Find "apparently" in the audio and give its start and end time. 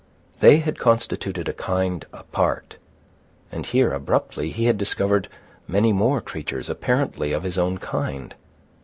6.71-7.33